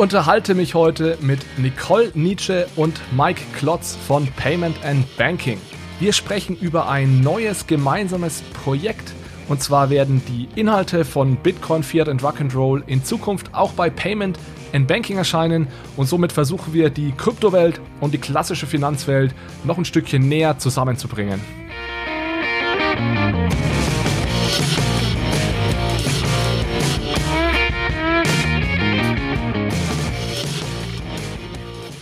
[0.00, 5.58] Unterhalte mich heute mit Nicole Nietzsche und Mike Klotz von Payment and Banking.
[5.98, 9.12] Wir sprechen über ein neues gemeinsames Projekt.
[9.50, 14.38] Und zwar werden die Inhalte von Bitcoin, Fiat und Rock'n'Roll in Zukunft auch bei Payment
[14.72, 15.68] and Banking erscheinen.
[15.98, 21.42] Und somit versuchen wir die Kryptowelt und die klassische Finanzwelt noch ein Stückchen näher zusammenzubringen.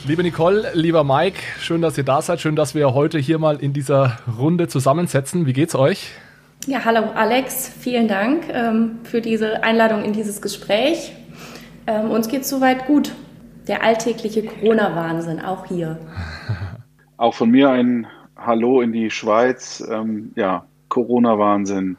[0.08, 2.40] Liebe Nicole, lieber Mike, schön, dass ihr da seid.
[2.40, 5.44] Schön, dass wir heute hier mal in dieser Runde zusammensetzen.
[5.44, 6.12] Wie geht's euch?
[6.66, 11.12] Ja, hallo Alex, vielen Dank ähm, für diese Einladung in dieses Gespräch.
[11.86, 13.14] Ähm, uns geht's soweit gut.
[13.66, 15.98] Der alltägliche Corona-Wahnsinn, auch hier.
[17.18, 19.86] Auch von mir ein Hallo in die Schweiz.
[19.92, 21.98] Ähm, ja, Corona-Wahnsinn.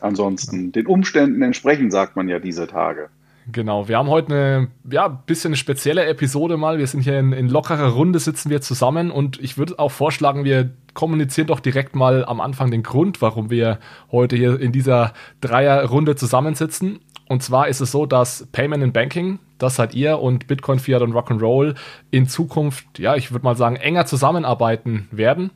[0.00, 3.10] Ansonsten den Umständen entsprechend, sagt man ja diese Tage.
[3.46, 6.78] Genau, wir haben heute eine ja, bisschen eine spezielle Episode mal.
[6.78, 10.44] Wir sind hier in, in lockerer Runde, sitzen wir zusammen und ich würde auch vorschlagen,
[10.44, 13.78] wir kommunizieren doch direkt mal am Anfang den Grund, warum wir
[14.12, 17.00] heute hier in dieser Dreierrunde zusammensitzen.
[17.28, 21.02] Und zwar ist es so, dass Payment and Banking, das seid ihr und Bitcoin, Fiat
[21.02, 21.76] und Rock'n'Roll
[22.10, 25.50] in Zukunft, ja, ich würde mal sagen, enger zusammenarbeiten werden.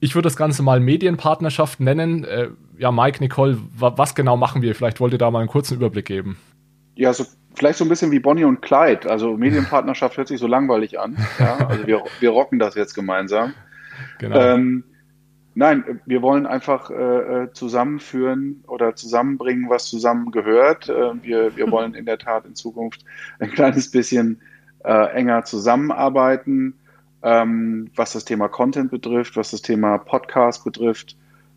[0.00, 2.24] Ich würde das Ganze mal Medienpartnerschaft nennen.
[2.24, 4.74] Äh, ja, Mike, Nicole, was genau machen wir?
[4.74, 6.36] Vielleicht wollt ihr da mal einen kurzen Überblick geben
[6.96, 9.08] ja, so vielleicht so ein bisschen wie Bonnie und Clyde.
[9.08, 11.16] Also Medienpartnerschaft hört sich so langweilig an.
[11.38, 13.54] Ja, also wir, wir rocken das jetzt gemeinsam.
[14.18, 14.38] Genau.
[14.38, 14.84] Ähm,
[15.54, 20.88] nein, wir wollen einfach äh, äh zusammenführen oder zusammenbringen, was zusammengehört.
[20.88, 23.04] Äh, wir, wir wollen in der Tat in Zukunft
[23.38, 24.40] ein kleines bisschen
[24.84, 26.74] äh, enger zusammenarbeiten,
[27.22, 31.16] ähm, was das Thema Content betrifft, was das Thema Podcast betrifft.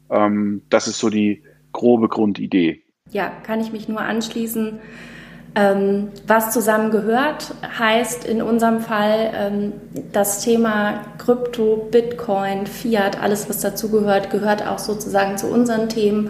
[0.09, 2.83] Ähm, das ist so die grobe Grundidee.
[3.11, 4.79] Ja, kann ich mich nur anschließen.
[5.55, 9.73] Ähm, was zusammengehört, heißt in unserem Fall ähm,
[10.11, 16.29] das Thema Krypto, Bitcoin, Fiat, alles was dazugehört, gehört auch sozusagen zu unseren Themen.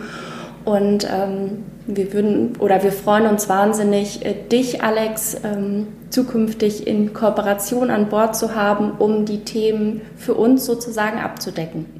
[0.64, 7.14] Und ähm, wir würden oder wir freuen uns wahnsinnig, äh, dich, Alex, ähm, zukünftig in
[7.14, 11.99] Kooperation an Bord zu haben, um die Themen für uns sozusagen abzudecken.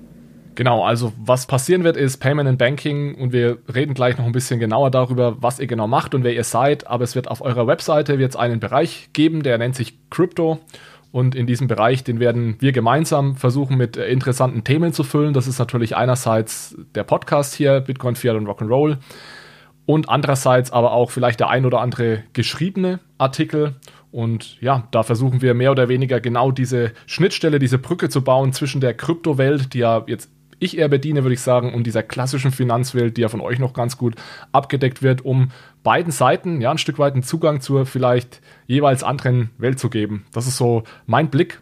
[0.60, 4.34] Genau, also was passieren wird, ist Payment and Banking und wir reden gleich noch ein
[4.34, 6.86] bisschen genauer darüber, was ihr genau macht und wer ihr seid.
[6.86, 10.60] Aber es wird auf eurer Webseite wird einen Bereich geben, der nennt sich Crypto.
[11.14, 15.34] Und in diesem Bereich, den werden wir gemeinsam versuchen mit äh, interessanten Themen zu füllen.
[15.34, 18.98] Das ist natürlich einerseits der Podcast hier, Bitcoin, Fiat und Rock'n'Roll.
[19.86, 23.76] Und andererseits aber auch vielleicht der ein oder andere geschriebene Artikel.
[24.12, 28.52] Und ja, da versuchen wir mehr oder weniger genau diese Schnittstelle, diese Brücke zu bauen
[28.52, 32.52] zwischen der Kryptowelt, die ja jetzt ich eher bediene, würde ich sagen, und dieser klassischen
[32.52, 34.16] Finanzwelt, die ja von euch noch ganz gut
[34.52, 35.52] abgedeckt wird, um
[35.84, 40.26] beiden Seiten ja ein Stück weit einen Zugang zur vielleicht jeweils anderen Welt zu geben.
[40.34, 41.62] Das ist so mein Blick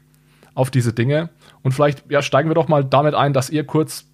[0.56, 1.30] auf diese Dinge.
[1.62, 4.06] Und vielleicht ja, steigen wir doch mal damit ein, dass ihr kurz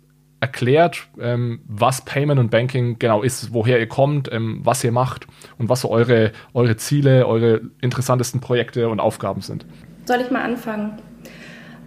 [0.42, 5.26] erklärt, ähm, was Payment und Banking genau ist, woher ihr kommt, ähm, was ihr macht
[5.58, 9.66] und was so eure, eure Ziele, eure interessantesten Projekte und Aufgaben sind.
[10.04, 11.02] Soll ich mal anfangen?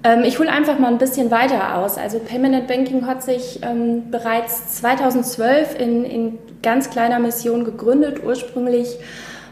[0.07, 1.99] Ähm, ich hole einfach mal ein bisschen weiter aus.
[1.99, 8.23] Also Permanent Banking hat sich ähm, bereits 2012 in, in ganz kleiner Mission gegründet.
[8.25, 8.97] Ursprünglich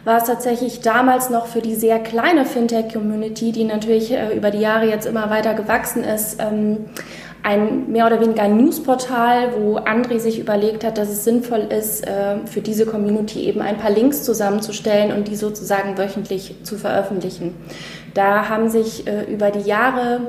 [0.05, 4.61] war es tatsächlich damals noch für die sehr kleine Fintech-Community, die natürlich äh, über die
[4.61, 6.85] Jahre jetzt immer weiter gewachsen ist, ähm,
[7.45, 12.07] ein mehr oder weniger ein Newsportal, wo André sich überlegt hat, dass es sinnvoll ist,
[12.07, 17.55] äh, für diese Community eben ein paar Links zusammenzustellen und die sozusagen wöchentlich zu veröffentlichen.
[18.15, 20.21] Da haben sich äh, über die Jahre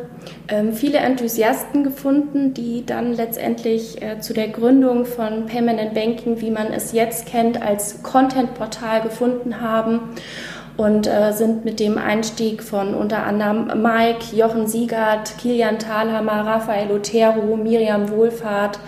[0.49, 6.41] ähm, viele Enthusiasten gefunden, die dann letztendlich äh, zu der Gründung von Payment and Banking,
[6.41, 10.01] wie man es jetzt kennt, als Content-Portal gefunden haben
[10.77, 16.91] und äh, sind mit dem Einstieg von unter anderem Mike, Jochen Siegert, Kilian Thalhammer, Raphael
[16.91, 18.79] Otero, Miriam Wohlfahrt,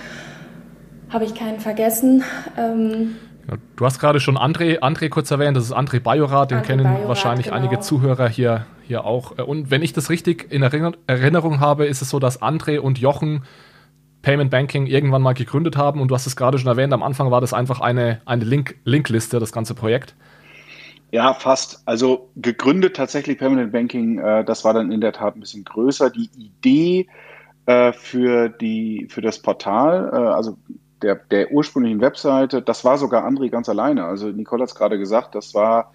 [1.09, 2.23] habe ich keinen vergessen.
[2.57, 3.15] Ähm,
[3.77, 6.83] Du hast gerade schon André, André kurz erwähnt, das ist André Bajorat, den André kennen
[6.83, 7.57] Bajorat, wahrscheinlich genau.
[7.57, 9.37] einige Zuhörer hier, hier auch.
[9.37, 13.43] Und wenn ich das richtig in Erinnerung habe, ist es so, dass André und Jochen
[14.21, 17.31] Payment Banking irgendwann mal gegründet haben und du hast es gerade schon erwähnt, am Anfang
[17.31, 20.15] war das einfach eine, eine Link, Linkliste, das ganze Projekt.
[21.11, 21.81] Ja, fast.
[21.85, 26.09] Also gegründet tatsächlich Permanent Banking, äh, das war dann in der Tat ein bisschen größer.
[26.09, 27.07] Die Idee
[27.65, 30.57] äh, für, die, für das Portal, äh, also
[31.01, 34.05] der, der ursprünglichen Webseite, das war sogar André ganz alleine.
[34.05, 35.93] Also Nicole hat es gerade gesagt, das war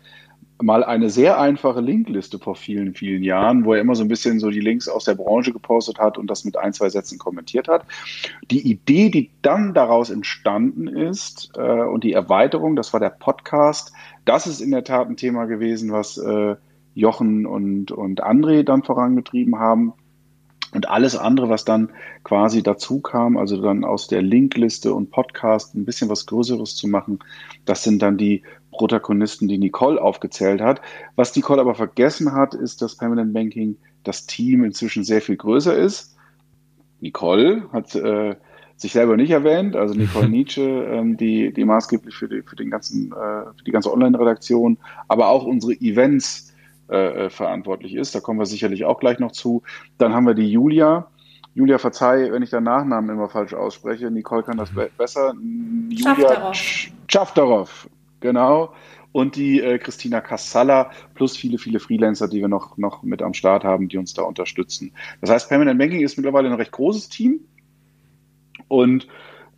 [0.63, 4.39] mal eine sehr einfache Linkliste vor vielen, vielen Jahren, wo er immer so ein bisschen
[4.39, 7.69] so die Links aus der Branche gepostet hat und das mit ein, zwei Sätzen kommentiert
[7.69, 7.85] hat.
[8.51, 13.93] Die Idee, die dann daraus entstanden ist äh, und die Erweiterung, das war der Podcast,
[14.25, 16.57] das ist in der Tat ein Thema gewesen, was äh,
[16.95, 19.95] Jochen und, und André dann vorangetrieben haben.
[20.75, 21.91] Und alles andere, was dann
[22.25, 26.89] quasi dazu kam, also dann aus der Linkliste und Podcast ein bisschen was Größeres zu
[26.89, 27.19] machen,
[27.67, 30.81] das sind dann die Protagonisten, die Nicole aufgezählt hat.
[31.17, 35.77] Was Nicole aber vergessen hat, ist, dass Permanent Banking das Team inzwischen sehr viel größer
[35.77, 36.17] ist.
[37.01, 38.37] Nicole hat äh,
[38.77, 42.71] sich selber nicht erwähnt, also Nicole Nietzsche, ähm, die, die maßgeblich für die, für den
[42.71, 44.79] ganzen, äh, für die ganze Online-Redaktion,
[45.09, 46.53] aber auch unsere Events
[46.91, 48.15] äh, äh, verantwortlich ist.
[48.15, 49.63] Da kommen wir sicherlich auch gleich noch zu.
[49.99, 51.09] Dann haben wir die Julia.
[51.55, 54.11] Julia, verzeih, wenn ich deinen Nachnamen immer falsch ausspreche.
[54.11, 55.35] Nicole kann das be besser.
[55.89, 56.53] Julia
[57.09, 57.89] Schaftarov,
[58.23, 58.73] genau.
[59.13, 63.35] Und die äh, Christina Kassala plus viele, viele Freelancer, die wir noch, noch mit am
[63.35, 64.93] Start haben, die uns da unterstützen.
[65.21, 67.41] Das heißt, Permanent Banking ist mittlerweile ein recht großes Team.
[68.69, 69.07] Und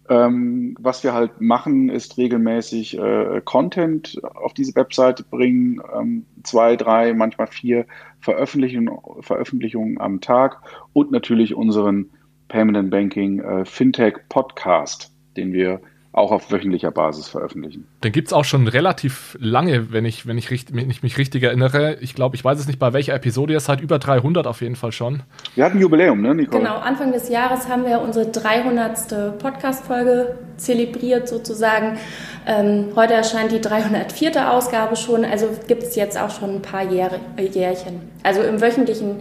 [0.08, 6.76] ähm, was wir halt machen, ist regelmäßig äh, Content auf diese Webseite bringen, ähm, zwei,
[6.76, 7.87] drei, manchmal vier
[8.20, 10.60] Veröffentlichungen, Veröffentlichungen am Tag
[10.93, 12.10] und natürlich unseren
[12.49, 15.81] Permanent Banking äh, Fintech Podcast, den wir
[16.14, 17.88] auch auf wöchentlicher Basis veröffentlichen.
[18.05, 21.19] Den gibt es auch schon relativ lange, wenn ich, wenn ich, richt, wenn ich mich
[21.19, 21.96] richtig erinnere.
[22.00, 24.76] Ich glaube, ich weiß es nicht, bei welcher Episode jetzt, seit über 300 auf jeden
[24.76, 25.25] Fall schon.
[25.56, 26.61] Wir hatten ein Jubiläum, ne, Nicole?
[26.61, 29.38] Genau, Anfang des Jahres haben wir unsere 300.
[29.40, 31.99] Podcast-Folge zelebriert sozusagen.
[32.46, 34.52] Ähm, heute erscheint die 304.
[34.52, 38.00] Ausgabe schon, also gibt es jetzt auch schon ein paar Jähr Jährchen.
[38.22, 39.17] Also im wöchentlichen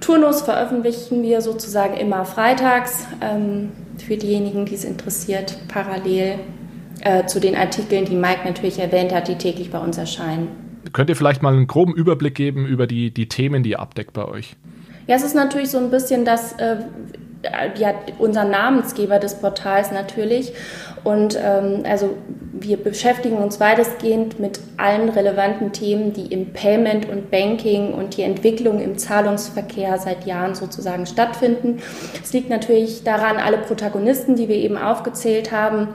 [0.00, 3.06] Turnus veröffentlichen wir sozusagen immer freitags.
[3.20, 6.38] Ähm, für diejenigen, die es interessiert, parallel
[7.00, 10.48] äh, zu den Artikeln, die Mike natürlich erwähnt hat, die täglich bei uns erscheinen.
[10.92, 14.12] Könnt ihr vielleicht mal einen groben Überblick geben über die, die Themen, die ihr abdeckt
[14.12, 14.56] bei euch?
[15.06, 16.76] Ja, es ist natürlich so ein bisschen das, äh,
[17.76, 20.52] ja, unser Namensgeber des Portals natürlich.
[21.04, 22.16] Und ähm, also
[22.52, 28.22] wir beschäftigen uns weitestgehend mit allen relevanten Themen, die im Payment und Banking und die
[28.22, 31.82] Entwicklung im Zahlungsverkehr seit Jahren sozusagen stattfinden.
[32.22, 35.88] Es liegt natürlich daran, alle Protagonisten, die wir eben aufgezählt haben,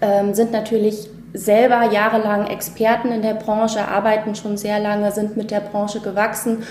[0.00, 5.50] ähm, sind natürlich selber jahrelang Experten in der Branche, arbeiten schon sehr lange, sind mit
[5.50, 6.62] der Branche gewachsen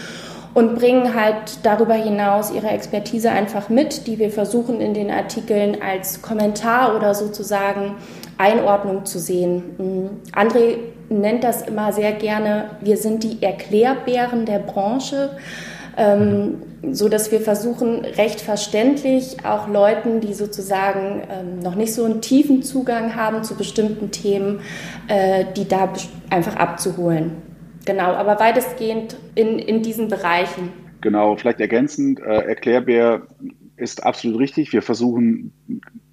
[0.54, 5.78] und bringen halt darüber hinaus ihre Expertise einfach mit, die wir versuchen in den Artikeln
[5.82, 7.96] als Kommentar oder sozusagen
[8.38, 9.64] Einordnung zu sehen.
[9.78, 10.10] Mhm.
[10.34, 10.78] André
[11.10, 15.32] nennt das immer sehr gerne, wir sind die Erklärbären der Branche.
[16.00, 16.62] Ähm,
[16.92, 22.22] so dass wir versuchen, recht verständlich auch Leuten, die sozusagen ähm, noch nicht so einen
[22.22, 24.60] tiefen Zugang haben zu bestimmten Themen,
[25.08, 25.90] äh, die da
[26.30, 27.47] einfach abzuholen.
[27.88, 30.74] Genau, aber weitestgehend in, in diesen Bereichen.
[31.00, 33.22] Genau, vielleicht ergänzend, äh, Erklärbär
[33.78, 34.74] ist absolut richtig.
[34.74, 35.54] Wir versuchen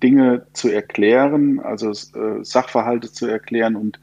[0.00, 3.98] Dinge zu erklären, also äh, Sachverhalte zu erklären und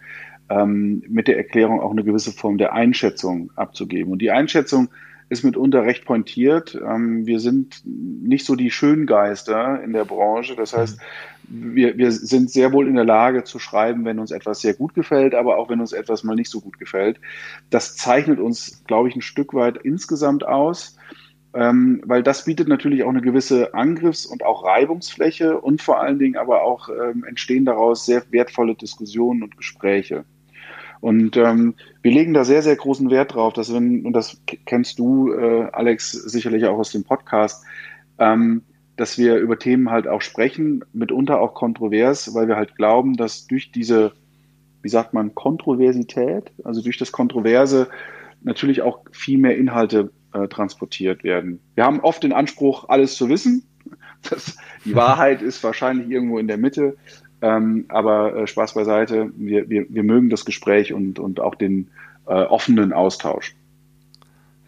[0.50, 4.12] ähm, mit der Erklärung auch eine gewisse Form der Einschätzung abzugeben.
[4.12, 4.89] Und die Einschätzung
[5.31, 6.75] ist mitunter recht pointiert.
[6.75, 10.57] Ähm, wir sind nicht so die Schöngeister in der Branche.
[10.57, 11.00] Das heißt,
[11.48, 14.94] wir, wir sind sehr wohl in der Lage zu schreiben, wenn uns etwas sehr gut
[14.94, 17.18] gefällt, aber auch wenn uns etwas mal nicht so gut gefällt.
[17.69, 20.98] Das zeichnet uns, glaube ich, ein Stück weit insgesamt aus.
[21.53, 26.20] Ähm, weil das bietet natürlich auch eine gewisse Angriffs- und auch Reibungsfläche und vor allen
[26.20, 30.25] Dingen aber auch ähm, entstehen daraus sehr wertvolle Diskussionen und Gespräche.
[31.00, 35.00] Und ähm, wir legen da sehr, sehr großen Wert drauf, dass wenn, und das kennst
[35.00, 37.63] du, äh, Alex, sicherlich auch aus dem Podcast,
[38.17, 38.63] ähm,
[38.98, 43.48] dass wir über Themen halt auch sprechen, mitunter auch kontrovers, weil wir halt glauben, dass
[43.48, 44.13] durch diese,
[44.81, 47.88] wie sagt man, Kontroversität, also durch das Kontroverse
[48.41, 51.60] natürlich auch viel mehr Inhalte äh, transportiert werden.
[51.75, 53.63] Wir haben oft den Anspruch, alles zu wissen.
[54.29, 54.55] Das,
[54.86, 56.96] die Wahrheit ist wahrscheinlich irgendwo in der Mitte,
[57.41, 61.89] ähm, aber äh, Spaß beiseite, wir, wir, wir mögen das Gespräch und, und auch den
[62.27, 63.55] äh, offenen Austausch.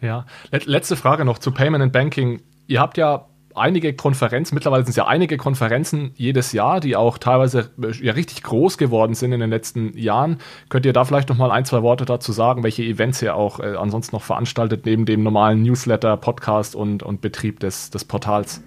[0.00, 2.42] Ja, letzte Frage noch zu Payment and Banking.
[2.66, 7.18] Ihr habt ja einige Konferenzen, mittlerweile sind es ja einige Konferenzen jedes Jahr, die auch
[7.18, 10.38] teilweise äh, ja richtig groß geworden sind in den letzten Jahren.
[10.68, 13.60] Könnt ihr da vielleicht noch mal ein, zwei Worte dazu sagen, welche Events ihr auch
[13.60, 18.62] äh, ansonsten noch veranstaltet, neben dem normalen Newsletter, Podcast und, und Betrieb des, des Portals?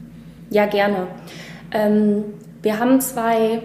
[0.49, 1.07] Ja, gerne.
[1.71, 2.23] Ähm,
[2.61, 3.61] wir haben zwei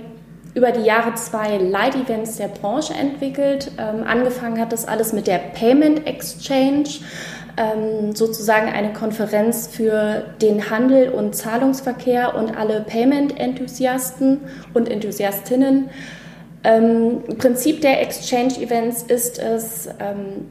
[0.54, 3.72] über die Jahre zwei Light-Events der Branche entwickelt.
[3.78, 6.88] Ähm, angefangen hat das alles mit der Payment Exchange,
[7.56, 14.40] ähm, sozusagen eine Konferenz für den Handel und Zahlungsverkehr und alle Payment-Enthusiasten
[14.74, 15.90] und Enthusiastinnen.
[16.64, 20.46] Ähm, Prinzip der Exchange-Events ist es, ähm,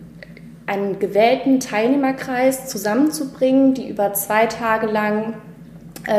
[0.65, 5.34] einen gewählten Teilnehmerkreis zusammenzubringen, die über zwei Tage lang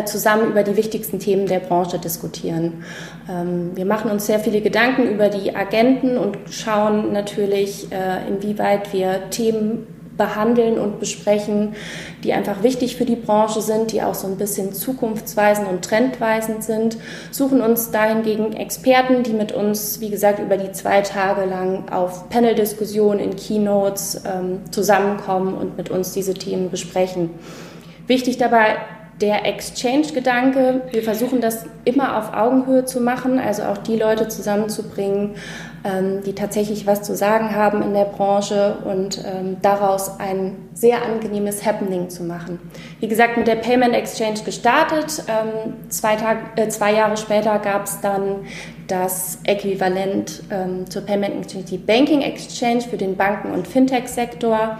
[0.05, 2.85] zusammen über die wichtigsten Themen der Branche diskutieren.
[3.29, 8.93] Ähm, wir machen uns sehr viele Gedanken über die Agenten und schauen natürlich, äh, inwieweit
[8.93, 9.87] wir Themen
[10.17, 11.75] behandeln und besprechen,
[12.23, 16.63] die einfach wichtig für die Branche sind, die auch so ein bisschen zukunftsweisend und trendweisend
[16.63, 16.97] sind,
[17.31, 22.29] suchen uns dahingegen Experten, die mit uns, wie gesagt, über die zwei Tage lang auf
[22.29, 27.31] Panel-Diskussionen in Keynotes ähm, zusammenkommen und mit uns diese Themen besprechen.
[28.07, 28.77] Wichtig dabei
[29.23, 35.37] der Exchange-Gedanke, wir versuchen das immer auf Augenhöhe zu machen, also auch die Leute zusammenzubringen,
[35.85, 41.05] ähm, die tatsächlich was zu sagen haben in der Branche und ähm, daraus ein sehr
[41.05, 42.59] angenehmes Happening zu machen.
[42.99, 45.23] Wie gesagt, mit der Payment Exchange gestartet.
[45.29, 48.45] Ähm, zwei, Tag, äh, zwei Jahre später gab es dann
[48.89, 50.43] das Äquivalent
[50.91, 54.77] zur Payment Exchange, die Banking Exchange für den Banken- und Fintech-Sektor.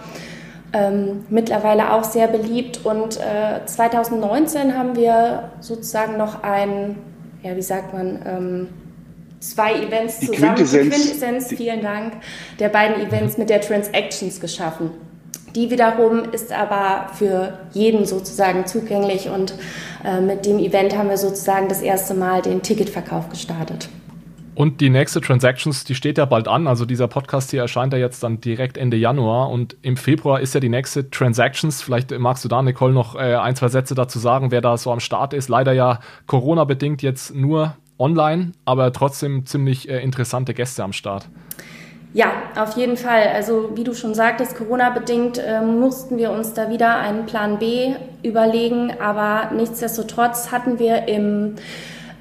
[0.75, 2.83] Ähm, mittlerweile auch sehr beliebt.
[2.83, 6.97] Und äh, 2019 haben wir sozusagen noch ein,
[7.43, 8.69] ja, wie sagt man, ähm,
[9.39, 12.13] zwei Events die zusammen, Quintessenz, die Quintessenz, vielen Dank,
[12.59, 14.91] der beiden Events mit der Transactions geschaffen.
[15.55, 19.53] Die wiederum ist aber für jeden sozusagen zugänglich und
[20.03, 23.89] äh, mit dem Event haben wir sozusagen das erste Mal den Ticketverkauf gestartet.
[24.55, 26.67] Und die nächste Transactions, die steht ja bald an.
[26.67, 30.53] Also dieser Podcast hier erscheint ja jetzt dann direkt Ende Januar und im Februar ist
[30.53, 31.81] ja die nächste Transactions.
[31.81, 34.91] Vielleicht magst du da, Nicole, noch äh, ein, zwei Sätze dazu sagen, wer da so
[34.91, 35.49] am Start ist.
[35.49, 41.27] Leider ja Corona-bedingt jetzt nur online, aber trotzdem ziemlich äh, interessante Gäste am Start.
[42.13, 43.29] Ja, auf jeden Fall.
[43.33, 47.95] Also wie du schon sagtest, Corona-bedingt äh, mussten wir uns da wieder einen Plan B
[48.21, 51.55] überlegen, aber nichtsdestotrotz hatten wir im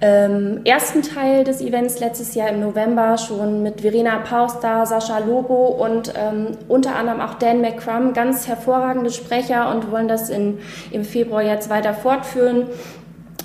[0.02, 5.68] ähm, ersten Teil des Events letztes Jahr im November schon mit Verena Pauster, Sascha Lobo
[5.68, 10.58] und ähm, unter anderem auch Dan McCrum, ganz hervorragende Sprecher und wollen das in,
[10.90, 12.66] im Februar jetzt weiter fortführen.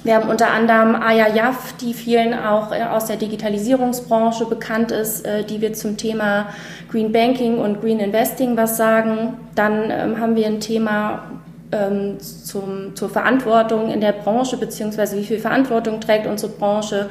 [0.03, 5.27] Wir haben unter anderem Aya Jaff, die vielen auch äh, aus der Digitalisierungsbranche bekannt ist,
[5.27, 6.47] äh, die wir zum Thema
[6.89, 9.33] Green Banking und Green Investing was sagen.
[9.53, 11.23] Dann ähm, haben wir ein Thema
[11.71, 17.09] ähm, zum, zur Verantwortung in der Branche, beziehungsweise wie viel Verantwortung trägt unsere Branche,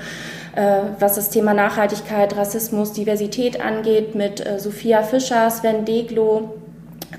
[0.54, 6.54] äh, was das Thema Nachhaltigkeit, Rassismus, Diversität angeht, mit Sophia Fischer, Sven Deglo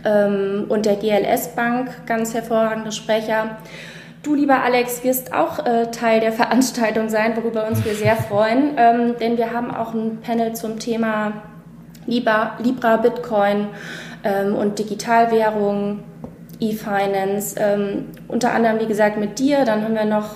[0.06, 3.58] ähm, und der GLS Bank, ganz hervorragende Sprecher.
[4.24, 8.72] Du, lieber Alex, wirst auch äh, Teil der Veranstaltung sein, worüber uns wir sehr freuen,
[8.77, 11.34] ähm, denn wir haben auch ein Panel zum Thema
[12.08, 13.67] Libra, Libra Bitcoin
[14.24, 16.00] ähm, und Digitalwährung,
[16.60, 19.66] E-Finance, ähm, unter anderem, wie gesagt, mit dir.
[19.66, 20.36] Dann haben wir noch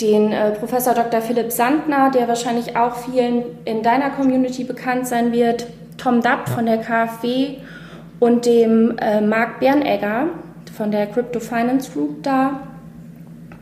[0.00, 1.20] den äh, Professor Dr.
[1.20, 5.66] Philipp Sandner, der wahrscheinlich auch vielen in deiner Community bekannt sein wird,
[5.98, 7.56] Tom Dapp von der KfW
[8.18, 10.28] und dem äh, Marc Bernegger
[10.76, 12.60] von der Crypto Finance Group da.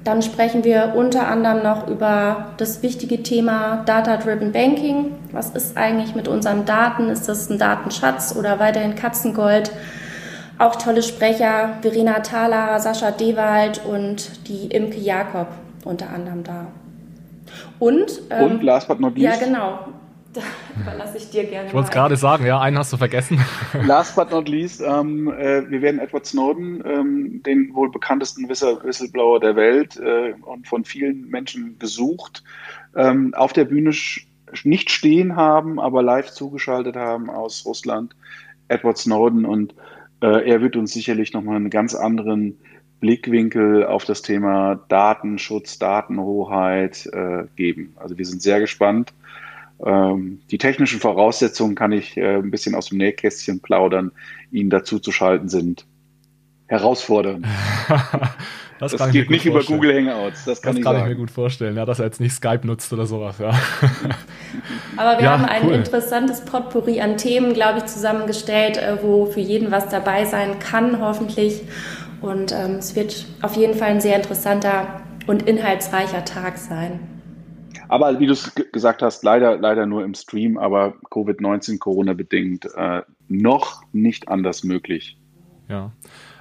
[0.04, 5.16] Dann sprechen wir unter anderem noch über das wichtige Thema Data-Driven Banking.
[5.32, 7.08] Was ist eigentlich mit unseren Daten?
[7.10, 9.72] Ist das ein Datenschatz oder weiterhin Katzengold?
[10.58, 15.48] Auch tolle Sprecher, Verena Thaler, Sascha Dewald und die Imke Jakob
[15.84, 16.66] unter anderem da.
[17.78, 19.40] Und, ähm, und last but not least.
[19.40, 19.78] Ja, genau.
[20.34, 20.42] Da
[20.78, 21.68] überlasse ich dir gerne.
[21.68, 23.42] Ich wollte es gerade sagen, ja, einen hast du vergessen.
[23.86, 29.40] Last but not least, ähm, äh, wir werden Edward Snowden, ähm, den wohl bekanntesten Whistleblower
[29.40, 32.44] der Welt äh, und von vielen Menschen gesucht,
[32.94, 33.90] ähm, auf der Bühne
[34.64, 38.14] nicht stehen haben, aber live zugeschaltet haben aus Russland,
[38.68, 39.46] Edward Snowden.
[39.46, 39.74] Und äh,
[40.20, 42.58] er wird uns sicherlich nochmal einen ganz anderen
[43.00, 47.94] Blickwinkel auf das Thema Datenschutz, Datenhoheit äh, geben.
[47.96, 49.12] Also wir sind sehr gespannt.
[49.84, 54.10] Ähm, die technischen Voraussetzungen kann ich äh, ein bisschen aus dem Nähkästchen plaudern,
[54.50, 55.86] Ihnen dazu zu schalten sind.
[56.68, 57.46] Herausfordernd.
[58.78, 60.44] das, das geht nicht über Google Hangouts.
[60.44, 62.66] Das kann, das ich, kann ich, mir gut vorstellen, ja, dass er jetzt nicht Skype
[62.66, 63.38] nutzt oder sowas.
[63.38, 63.50] Ja.
[64.96, 65.74] Aber wir ja, haben ein cool.
[65.74, 71.00] interessantes Potpourri an Themen, glaube ich, zusammengestellt, äh, wo für jeden was dabei sein kann,
[71.00, 71.62] hoffentlich.
[72.20, 77.00] Und ähm, es wird auf jeden Fall ein sehr interessanter und inhaltsreicher Tag sein.
[77.88, 83.02] Aber wie du es gesagt hast, leider, leider nur im Stream, aber Covid-19, Corona-bedingt äh,
[83.28, 85.16] noch nicht anders möglich.
[85.68, 85.92] Ja.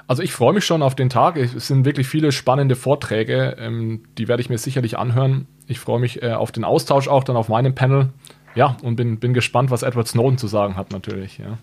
[0.07, 1.35] Also ich freue mich schon auf den Tag.
[1.35, 5.47] Es sind wirklich viele spannende Vorträge, ähm, die werde ich mir sicherlich anhören.
[5.67, 8.09] Ich freue mich äh, auf den Austausch auch dann auf meinem Panel.
[8.55, 11.37] Ja, und bin, bin gespannt, was Edward Snowden zu sagen hat natürlich.
[11.37, 11.57] Ja.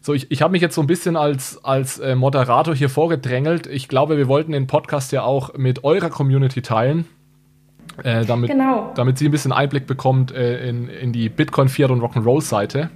[0.00, 3.66] So, ich, ich habe mich jetzt so ein bisschen als, als äh, Moderator hier vorgedrängelt.
[3.66, 7.06] Ich glaube, wir wollten den Podcast ja auch mit eurer Community teilen.
[8.02, 8.92] Äh, damit, genau.
[8.94, 12.88] damit sie ein bisschen Einblick bekommt äh, in, in die Bitcoin, Fiat und Rock'n'Roll-Seite.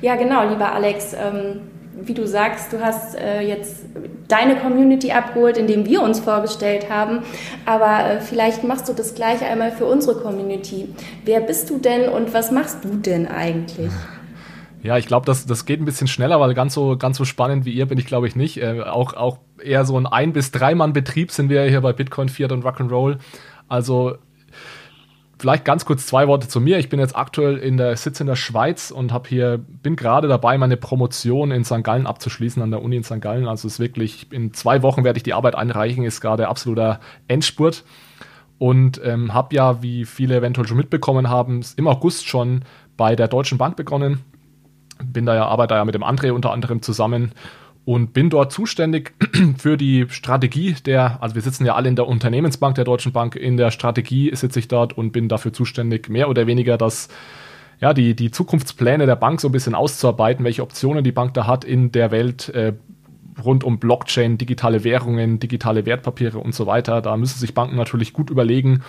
[0.00, 1.14] Ja, genau, lieber Alex.
[1.14, 1.60] Ähm,
[2.00, 3.84] wie du sagst, du hast äh, jetzt
[4.28, 7.20] deine Community abgeholt, indem wir uns vorgestellt haben.
[7.66, 10.88] Aber äh, vielleicht machst du das gleich einmal für unsere Community.
[11.24, 13.90] Wer bist du denn und was machst du denn eigentlich?
[14.84, 17.64] Ja, ich glaube, das, das geht ein bisschen schneller, weil ganz so, ganz so spannend
[17.64, 18.60] wie ihr bin ich, glaube ich, nicht.
[18.60, 22.50] Äh, auch, auch eher so ein Ein- bis Drei-Mann-Betrieb sind wir hier bei Bitcoin, Fiat
[22.50, 23.18] und Rock'n'Roll.
[23.68, 24.16] Also
[25.42, 26.78] vielleicht ganz kurz zwei Worte zu mir.
[26.78, 30.28] Ich bin jetzt aktuell in der Sitz in der Schweiz und habe hier bin gerade
[30.28, 31.82] dabei, meine Promotion in St.
[31.82, 33.20] Gallen abzuschließen an der Uni in St.
[33.20, 33.48] Gallen.
[33.48, 36.04] Also es ist wirklich in zwei Wochen werde ich die Arbeit einreichen.
[36.04, 37.82] Ist gerade absoluter Endspurt
[38.58, 42.64] und ähm, habe ja, wie viele eventuell schon mitbekommen haben, im August schon
[42.96, 44.20] bei der Deutschen Bank begonnen
[45.04, 47.32] bin da ja, arbeite ja mit dem André unter anderem zusammen
[47.84, 49.12] und bin dort zuständig
[49.58, 53.34] für die Strategie der, also wir sitzen ja alle in der Unternehmensbank der Deutschen Bank,
[53.36, 57.08] in der Strategie sitze ich dort und bin dafür zuständig, mehr oder weniger das,
[57.80, 61.46] ja, die, die Zukunftspläne der Bank so ein bisschen auszuarbeiten, welche Optionen die Bank da
[61.46, 62.74] hat in der Welt äh,
[63.42, 67.00] rund um Blockchain, digitale Währungen, digitale Wertpapiere und so weiter.
[67.00, 68.82] Da müssen sich Banken natürlich gut überlegen,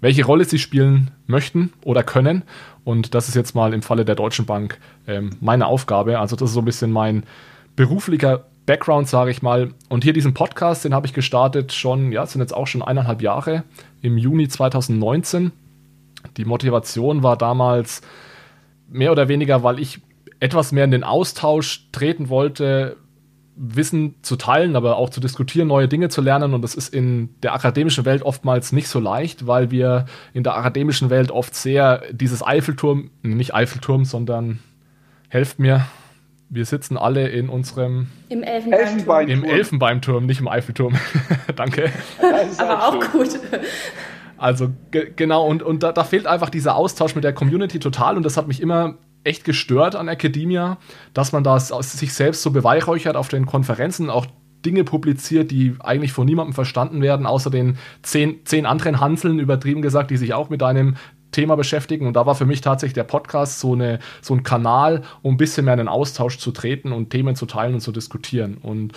[0.00, 2.42] welche Rolle sie spielen möchten oder können.
[2.82, 6.18] Und das ist jetzt mal im Falle der Deutschen Bank ähm, meine Aufgabe.
[6.18, 7.22] Also das ist so ein bisschen mein
[7.76, 9.74] beruflicher Background, sage ich mal.
[9.88, 13.22] Und hier diesen Podcast, den habe ich gestartet schon, ja, sind jetzt auch schon eineinhalb
[13.22, 13.64] Jahre,
[14.02, 15.52] im Juni 2019.
[16.36, 18.00] Die Motivation war damals
[18.88, 20.00] mehr oder weniger, weil ich
[20.40, 22.96] etwas mehr in den Austausch treten wollte
[23.56, 26.54] Wissen zu teilen, aber auch zu diskutieren, neue Dinge zu lernen.
[26.54, 30.56] Und das ist in der akademischen Welt oftmals nicht so leicht, weil wir in der
[30.56, 34.58] akademischen Welt oft sehr dieses Eiffelturm, nicht Eiffelturm, sondern
[35.28, 35.86] helft mir,
[36.48, 39.28] wir sitzen alle in unserem im Elfenbeinturm.
[39.28, 40.94] Im Elfenbeinturm, nicht im Eiffelturm.
[41.56, 41.90] Danke.
[42.58, 43.38] Aber auch gut.
[44.36, 48.24] Also genau, und, und da, da fehlt einfach dieser Austausch mit der Community total und
[48.24, 50.76] das hat mich immer echt gestört an Academia,
[51.14, 54.26] dass man das sich selbst so beweihräuchert auf den Konferenzen, auch
[54.64, 59.82] Dinge publiziert, die eigentlich von niemandem verstanden werden, außer den zehn, zehn anderen Hanseln, übertrieben
[59.82, 60.96] gesagt, die sich auch mit einem
[61.34, 62.06] Thema beschäftigen.
[62.06, 65.36] Und da war für mich tatsächlich der Podcast so, eine, so ein Kanal, um ein
[65.36, 68.56] bisschen mehr in den Austausch zu treten und Themen zu teilen und zu diskutieren.
[68.62, 68.92] Und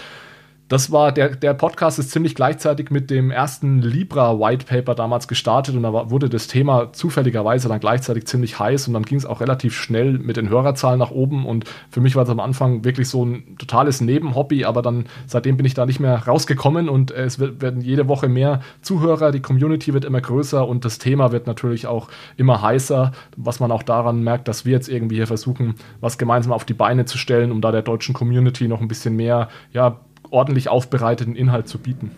[0.70, 5.28] das war, der, der Podcast ist ziemlich gleichzeitig mit dem ersten Libra White Paper damals
[5.28, 9.18] gestartet und da war, wurde das Thema zufälligerweise dann gleichzeitig ziemlich heiß und dann ging
[9.18, 12.42] es auch relativ schnell mit den Hörerzahlen nach oben und für mich war es am
[12.42, 16.90] Anfang wirklich so ein totales Nebenhobby, aber dann seitdem bin ich da nicht mehr rausgekommen
[16.90, 20.98] und es wird, werden jede Woche mehr Zuhörer, die Community wird immer größer und das
[20.98, 25.16] Thema wird natürlich auch immer heißer, was man auch daran merkt, dass wir jetzt irgendwie
[25.16, 28.82] hier versuchen, was gemeinsam auf die Beine zu stellen, um da der deutschen Community noch
[28.82, 30.02] ein bisschen mehr, ja,
[30.32, 32.12] ordentlich aufbereiteten Inhalt zu bieten.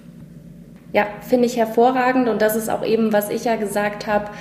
[0.92, 4.32] Ja, finde ich hervorragend und das ist auch eben, was ich ja gesagt habe,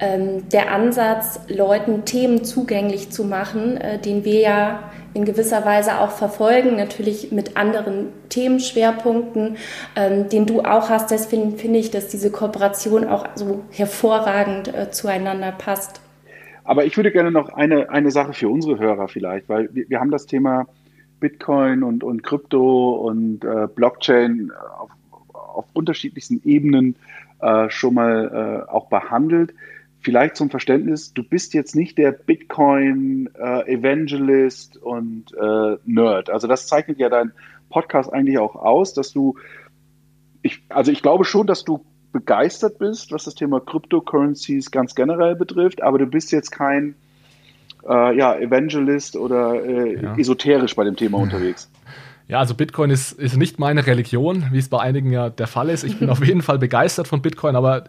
[0.00, 6.00] ähm, der Ansatz, Leuten Themen zugänglich zu machen, äh, den wir ja in gewisser Weise
[6.00, 9.56] auch verfolgen, natürlich mit anderen Themenschwerpunkten,
[9.96, 11.10] ähm, den du auch hast.
[11.10, 16.00] Deswegen finde ich, dass diese Kooperation auch so hervorragend äh, zueinander passt.
[16.64, 20.00] Aber ich würde gerne noch eine, eine Sache für unsere Hörer vielleicht, weil wir, wir
[20.00, 20.66] haben das Thema
[21.20, 24.90] Bitcoin und, und Krypto und äh, Blockchain auf,
[25.32, 26.96] auf unterschiedlichsten Ebenen
[27.40, 29.54] äh, schon mal äh, auch behandelt.
[30.00, 36.30] Vielleicht zum Verständnis, du bist jetzt nicht der Bitcoin-Evangelist äh, und äh, Nerd.
[36.30, 37.32] Also das zeichnet ja dein
[37.68, 39.34] Podcast eigentlich auch aus, dass du,
[40.42, 45.34] ich, also ich glaube schon, dass du begeistert bist, was das Thema Cryptocurrencies ganz generell
[45.34, 46.94] betrifft, aber du bist jetzt kein
[47.88, 50.16] äh, ja, Evangelist oder äh, ja.
[50.16, 51.70] esoterisch bei dem Thema unterwegs.
[52.28, 55.70] Ja, also Bitcoin ist, ist nicht meine Religion, wie es bei einigen ja der Fall
[55.70, 55.82] ist.
[55.82, 57.84] Ich bin auf jeden Fall begeistert von Bitcoin, aber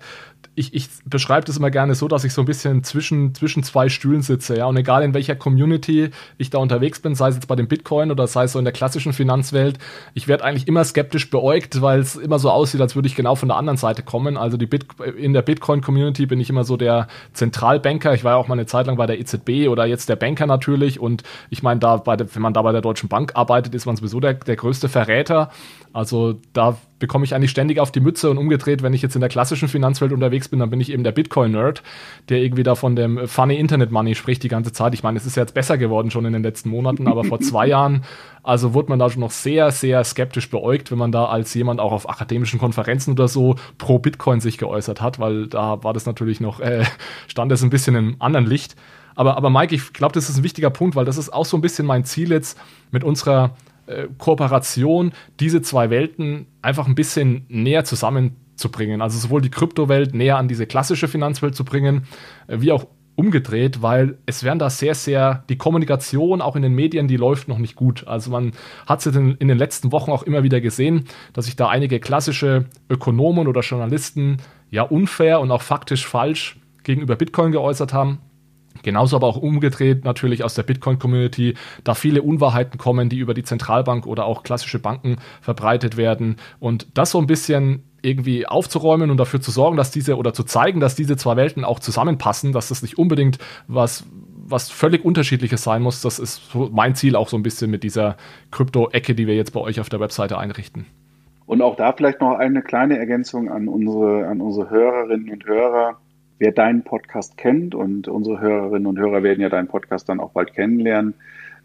[0.59, 3.87] ich, ich beschreibe das immer gerne so, dass ich so ein bisschen zwischen, zwischen zwei
[3.87, 4.57] Stühlen sitze.
[4.57, 4.65] Ja?
[4.65, 8.11] Und egal in welcher Community ich da unterwegs bin, sei es jetzt bei dem Bitcoin
[8.11, 9.77] oder sei es so in der klassischen Finanzwelt,
[10.13, 13.35] ich werde eigentlich immer skeptisch beäugt, weil es immer so aussieht, als würde ich genau
[13.35, 14.35] von der anderen Seite kommen.
[14.35, 18.13] Also die Bit in der Bitcoin-Community bin ich immer so der Zentralbanker.
[18.13, 20.45] Ich war ja auch mal eine Zeit lang bei der EZB oder jetzt der Banker
[20.45, 20.99] natürlich.
[20.99, 23.95] Und ich meine, da der, wenn man da bei der Deutschen Bank arbeitet, ist man
[23.95, 25.51] sowieso der, der größte Verräter.
[25.93, 29.21] Also da bekomme ich eigentlich ständig auf die Mütze und umgedreht, wenn ich jetzt in
[29.21, 31.81] der klassischen Finanzwelt unterwegs bin, dann bin ich eben der Bitcoin-Nerd,
[32.27, 34.93] der irgendwie da von dem funny Internet Money spricht die ganze Zeit.
[34.93, 37.39] Ich meine, es ist ja jetzt besser geworden schon in den letzten Monaten, aber vor
[37.39, 38.03] zwei Jahren,
[38.43, 41.79] also wurde man da schon noch sehr, sehr skeptisch beäugt, wenn man da als jemand
[41.79, 46.05] auch auf akademischen Konferenzen oder so pro Bitcoin sich geäußert hat, weil da war das
[46.05, 46.83] natürlich noch, äh,
[47.27, 48.75] stand es ein bisschen im anderen Licht.
[49.15, 51.57] Aber, aber Mike, ich glaube, das ist ein wichtiger Punkt, weil das ist auch so
[51.57, 52.57] ein bisschen mein Ziel jetzt
[52.91, 53.51] mit unserer
[53.89, 59.01] äh, Kooperation, diese zwei Welten einfach ein bisschen näher zusammen zu bringen.
[59.01, 62.03] Also sowohl die Kryptowelt näher an diese klassische Finanzwelt zu bringen,
[62.47, 66.73] äh, wie auch umgedreht, weil es werden da sehr, sehr, die Kommunikation auch in den
[66.73, 68.07] Medien, die läuft noch nicht gut.
[68.07, 68.53] Also man
[68.85, 72.65] hat es in den letzten Wochen auch immer wieder gesehen, dass sich da einige klassische
[72.89, 74.37] Ökonomen oder Journalisten
[74.71, 78.19] ja unfair und auch faktisch falsch gegenüber Bitcoin geäußert haben.
[78.83, 83.43] Genauso aber auch umgedreht natürlich aus der Bitcoin-Community, da viele Unwahrheiten kommen, die über die
[83.43, 86.37] Zentralbank oder auch klassische Banken verbreitet werden.
[86.59, 90.43] Und das so ein bisschen irgendwie aufzuräumen und dafür zu sorgen, dass diese oder zu
[90.43, 94.05] zeigen, dass diese zwei Welten auch zusammenpassen, dass das nicht unbedingt was,
[94.45, 96.01] was völlig unterschiedliches sein muss.
[96.01, 98.15] Das ist so mein Ziel auch so ein bisschen mit dieser
[98.51, 100.85] Krypto-Ecke, die wir jetzt bei euch auf der Webseite einrichten.
[101.45, 105.97] Und auch da vielleicht noch eine kleine Ergänzung an unsere, an unsere Hörerinnen und Hörer
[106.39, 110.31] wer deinen Podcast kennt und unsere Hörerinnen und Hörer werden ja deinen Podcast dann auch
[110.31, 111.13] bald kennenlernen,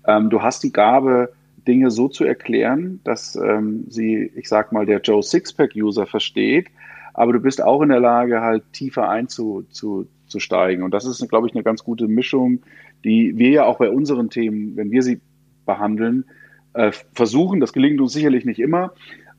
[0.06, 1.32] ähm, du hast die Gabe,
[1.66, 6.66] Dinge so zu erklären, dass ähm, sie, ich sag mal, der Joe Sixpack-User versteht,
[7.14, 10.84] aber du bist auch in der Lage, halt tiefer einzusteigen.
[10.84, 12.60] Und das ist, glaube ich, eine ganz gute Mischung,
[13.04, 15.20] die wir ja auch bei unseren Themen, wenn wir sie
[15.64, 16.24] behandeln,
[16.74, 17.60] äh, versuchen.
[17.60, 18.92] Das gelingt uns sicherlich nicht immer,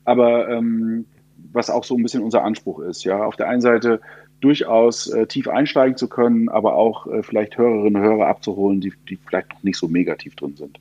[0.04, 1.04] aber ähm,
[1.52, 3.04] was auch so ein bisschen unser Anspruch ist.
[3.04, 4.00] Ja, auf der einen Seite
[4.40, 8.92] durchaus äh, tief einsteigen zu können, aber auch äh, vielleicht Hörerinnen und Hörer abzuholen, die,
[9.08, 10.78] die vielleicht noch nicht so negativ drin sind.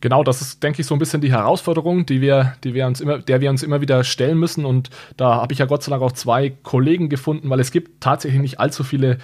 [0.00, 3.00] Genau, das ist, denke ich, so ein bisschen die Herausforderung, die wir, die wir uns
[3.00, 4.64] immer, der wir uns immer wieder stellen müssen.
[4.64, 8.00] Und da habe ich ja Gott sei Dank auch zwei Kollegen gefunden, weil es gibt
[8.00, 9.18] tatsächlich nicht allzu viele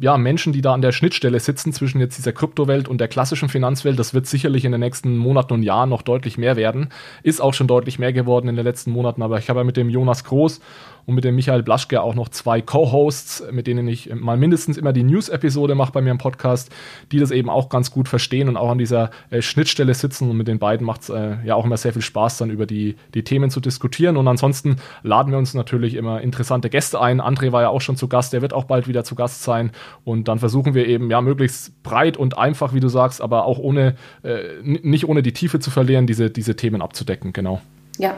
[0.00, 3.48] ja, Menschen, die da an der Schnittstelle sitzen zwischen jetzt dieser Kryptowelt und der klassischen
[3.48, 6.90] Finanzwelt, das wird sicherlich in den nächsten Monaten und Jahren noch deutlich mehr werden.
[7.22, 9.76] Ist auch schon deutlich mehr geworden in den letzten Monaten, aber ich habe ja mit
[9.76, 10.60] dem Jonas Groß
[11.06, 14.92] und mit dem Michael Blaschke auch noch zwei Co-Hosts, mit denen ich mal mindestens immer
[14.92, 16.70] die News-Episode mache bei mir im Podcast,
[17.12, 20.28] die das eben auch ganz gut verstehen und auch an dieser äh, Schnittstelle sitzen.
[20.28, 22.66] Und mit den beiden macht es äh, ja auch immer sehr viel Spaß, dann über
[22.66, 24.16] die, die Themen zu diskutieren.
[24.16, 27.20] Und ansonsten laden wir uns natürlich immer interessante Gäste ein.
[27.20, 29.70] André war ja auch schon zu Gast, der wird auch bald wieder zu Gast sein.
[30.04, 33.58] Und dann versuchen wir eben ja möglichst breit und einfach, wie du sagst, aber auch
[33.58, 37.32] ohne, äh, nicht ohne die Tiefe zu verlieren, diese, diese Themen abzudecken.
[37.32, 37.60] Genau.
[37.98, 38.16] Ja,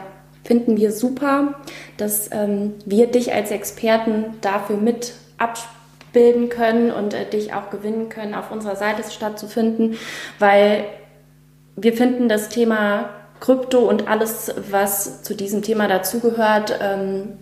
[0.49, 1.53] finden wir super,
[1.97, 8.09] dass ähm, wir dich als Experten dafür mit abbilden können und äh, dich auch gewinnen
[8.09, 9.95] können, auf unserer Seite stattzufinden,
[10.39, 10.85] weil
[11.75, 17.33] wir finden das Thema Krypto und alles, was zu diesem Thema dazugehört, ähm,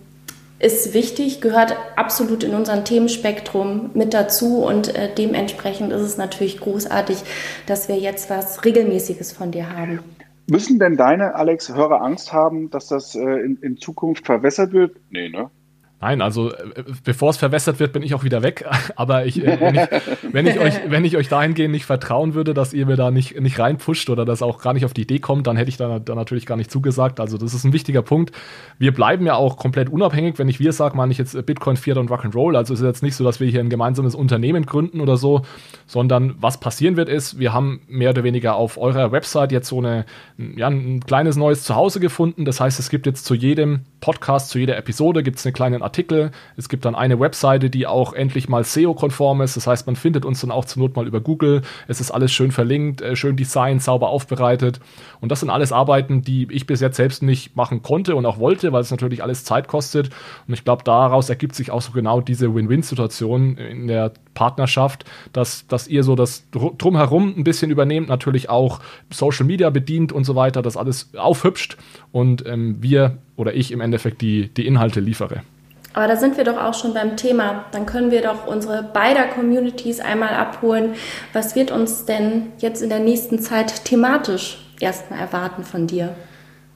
[0.59, 6.59] ist wichtig, gehört absolut in unserem Themenspektrum mit dazu und äh, dementsprechend ist es natürlich
[6.59, 7.19] großartig,
[7.67, 9.99] dass wir jetzt was Regelmäßiges von dir haben.
[10.49, 14.99] Müssen denn deine, Alex, Hörer Angst haben, dass das äh, in, in Zukunft verwässert wird?
[15.09, 15.51] Nee, ne?
[15.99, 18.65] Nein, also äh, bevor es verwässert wird, bin ich auch wieder weg.
[18.95, 19.87] Aber ich, äh, wenn, ich,
[20.31, 23.39] wenn, ich euch, wenn ich euch dahingehend nicht vertrauen würde, dass ihr mir da nicht,
[23.39, 25.97] nicht reinpusht oder das auch gar nicht auf die Idee kommt, dann hätte ich da,
[25.97, 27.19] da natürlich gar nicht zugesagt.
[27.19, 28.31] Also das ist ein wichtiger Punkt.
[28.77, 30.37] Wir bleiben ja auch komplett unabhängig.
[30.37, 32.55] Wenn ich wir sage, meine ich jetzt Bitcoin, Fiat und Rock'n'Roll.
[32.55, 35.41] Also es ist jetzt nicht so, dass wir hier ein gemeinsames Unternehmen gründen oder so,
[35.87, 39.79] sondern was passieren wird ist, wir haben mehr oder weniger auf eurer Website jetzt so
[39.79, 40.05] eine,
[40.37, 42.45] ja, ein kleines neues Zuhause gefunden.
[42.45, 45.81] Das heißt, es gibt jetzt zu jedem Podcast, zu jeder Episode gibt es einen kleinen
[45.87, 46.31] Artikel.
[46.57, 49.55] Es gibt dann eine Webseite, die auch endlich mal SEO-konform ist.
[49.57, 51.61] Das heißt, man findet uns dann auch zur Not mal über Google.
[51.87, 54.79] Es ist alles schön verlinkt, äh, schön designt, sauber aufbereitet.
[55.21, 58.37] Und das sind alles Arbeiten, die ich bis jetzt selbst nicht machen konnte und auch
[58.39, 60.09] wollte, weil es natürlich alles Zeit kostet.
[60.47, 65.65] Und ich glaube, daraus ergibt sich auch so genau diese Win-Win-Situation in der Partnerschaft, dass,
[65.67, 70.35] dass ihr so das drumherum ein bisschen übernehmt, natürlich auch Social Media bedient und so
[70.35, 71.77] weiter, das alles aufhübscht
[72.11, 75.41] und ähm, wir oder ich im Endeffekt die, die Inhalte liefere.
[75.93, 77.65] Aber da sind wir doch auch schon beim Thema.
[77.71, 80.93] Dann können wir doch unsere beider Communities einmal abholen.
[81.33, 86.15] Was wird uns denn jetzt in der nächsten Zeit thematisch erstmal erwarten von dir?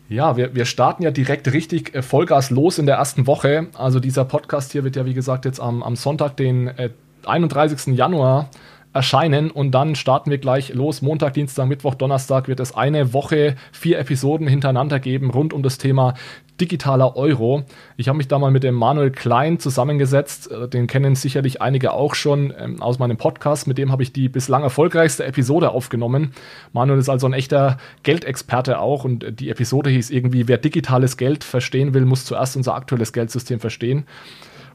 [0.09, 3.67] Ja, wir, wir starten ja direkt richtig äh, Vollgas los in der ersten Woche.
[3.77, 6.89] Also dieser Podcast hier wird ja, wie gesagt, jetzt am, am Sonntag, den äh,
[7.25, 7.95] 31.
[7.95, 8.49] Januar
[8.93, 11.01] erscheinen und dann starten wir gleich los.
[11.01, 15.77] Montag, Dienstag, Mittwoch, Donnerstag wird es eine Woche, vier Episoden hintereinander geben rund um das
[15.77, 16.13] Thema
[16.61, 17.63] digitaler Euro.
[17.97, 20.51] Ich habe mich da mal mit dem Manuel Klein zusammengesetzt.
[20.51, 23.67] Äh, den kennen sicherlich einige auch schon ähm, aus meinem Podcast.
[23.67, 26.33] Mit dem habe ich die bislang erfolgreichste Episode aufgenommen.
[26.71, 31.43] Manuel ist also ein echter Geldexperte auch und die Episode hieß irgendwie, wer digitales Geld
[31.43, 34.05] verstehen will, muss zuerst unser aktuelles Geldsystem verstehen.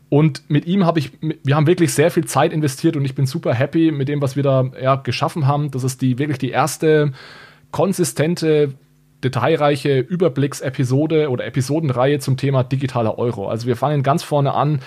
[0.08, 3.26] Und mit ihm habe ich, wir haben wirklich sehr viel Zeit investiert und ich bin
[3.26, 5.70] super happy mit dem, was wir da ja, geschaffen haben.
[5.72, 7.12] Das ist die wirklich die erste
[7.72, 8.74] konsistente,
[9.24, 13.48] detailreiche Überblicksepisode oder Episodenreihe zum Thema digitaler Euro.
[13.48, 14.80] Also wir fangen ganz vorne an.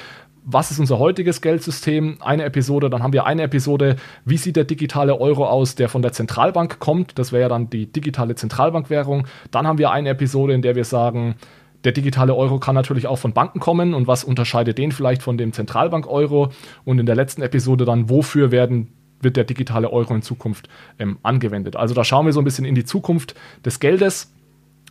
[0.45, 2.17] Was ist unser heutiges Geldsystem?
[2.21, 6.01] Eine Episode, dann haben wir eine Episode, wie sieht der digitale Euro aus, der von
[6.01, 7.19] der Zentralbank kommt?
[7.19, 9.27] Das wäre ja dann die digitale Zentralbankwährung.
[9.51, 11.35] Dann haben wir eine Episode, in der wir sagen,
[11.83, 15.37] der digitale Euro kann natürlich auch von Banken kommen und was unterscheidet den vielleicht von
[15.37, 16.51] dem Zentralbank-Euro?
[16.85, 21.19] Und in der letzten Episode dann, wofür werden wird der digitale Euro in Zukunft ähm,
[21.23, 21.75] angewendet.
[21.75, 24.33] Also da schauen wir so ein bisschen in die Zukunft des Geldes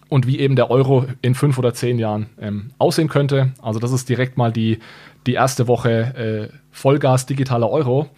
[0.08, 3.52] und wie eben der Euro in fünf oder zehn Jahren ähm, aussehen könnte.
[3.62, 4.78] Also das ist direkt mal die,
[5.26, 8.08] die erste Woche äh, Vollgas digitaler Euro.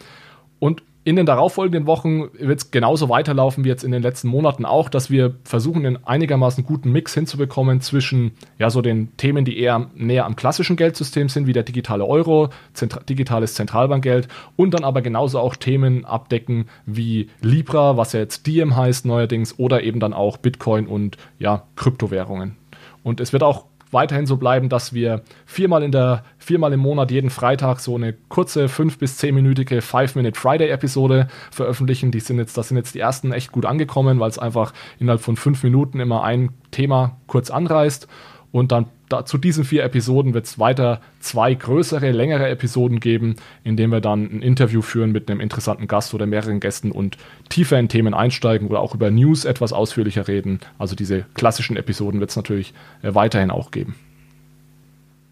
[0.58, 4.66] Und in den darauffolgenden Wochen wird es genauso weiterlaufen wie jetzt in den letzten Monaten
[4.66, 9.58] auch, dass wir versuchen, einen einigermaßen guten Mix hinzubekommen zwischen ja so den Themen, die
[9.58, 14.84] eher näher am klassischen Geldsystem sind, wie der digitale Euro, Zentra digitales Zentralbankgeld und dann
[14.84, 20.00] aber genauso auch Themen abdecken wie Libra, was ja jetzt Diem heißt neuerdings, oder eben
[20.00, 22.56] dann auch Bitcoin und ja Kryptowährungen.
[23.02, 27.10] Und es wird auch weiterhin so bleiben, dass wir viermal in der, viermal im Monat
[27.10, 32.10] jeden Freitag so eine kurze fünf bis zehnminütige Five-Minute Friday-Episode veröffentlichen.
[32.10, 35.20] Die sind jetzt, das sind jetzt die ersten echt gut angekommen, weil es einfach innerhalb
[35.20, 38.06] von fünf Minuten immer ein Thema kurz anreißt
[38.52, 43.36] und dann da, zu diesen vier Episoden wird es weiter zwei größere, längere Episoden geben,
[43.64, 47.18] in denen wir dann ein Interview führen mit einem interessanten Gast oder mehreren Gästen und
[47.48, 50.60] tiefer in Themen einsteigen oder auch über News etwas ausführlicher reden.
[50.78, 53.96] Also diese klassischen Episoden wird es natürlich äh, weiterhin auch geben.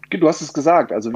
[0.09, 1.11] Du hast es gesagt, also